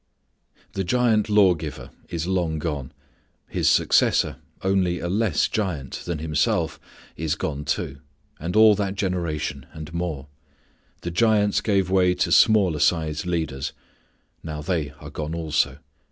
[0.73, 2.91] The giant lawgiver is long gone.
[3.47, 6.79] His successor, only a less giant than himself
[7.15, 7.99] is gone too,
[8.39, 10.25] and all that generation, and more.
[11.01, 13.73] The giants gave way to smaller sized leaders.
[14.41, 15.77] Now they are gone also.